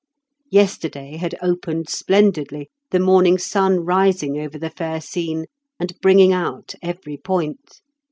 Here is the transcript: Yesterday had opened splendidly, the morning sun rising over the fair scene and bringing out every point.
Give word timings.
Yesterday 0.49 1.17
had 1.17 1.35
opened 1.43 1.87
splendidly, 1.87 2.71
the 2.89 2.99
morning 2.99 3.37
sun 3.37 3.81
rising 3.81 4.39
over 4.39 4.57
the 4.57 4.71
fair 4.71 4.99
scene 4.99 5.45
and 5.79 5.93
bringing 6.01 6.33
out 6.33 6.73
every 6.81 7.17
point. 7.17 7.81